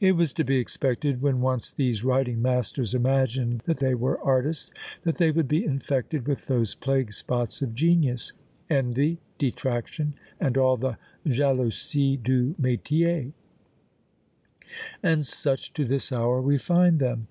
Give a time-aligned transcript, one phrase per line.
[0.00, 4.70] It was to be expected, when once these writing masters imagined that they were artists,
[5.02, 8.32] that they would be infected with those plague spots of genius
[8.70, 10.96] envy, detraction, and all the
[11.26, 13.32] jalousie du métier.
[15.02, 17.26] And such to this hour we find them!